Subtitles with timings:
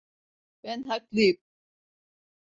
[0.63, 1.37] Ben haklıyım.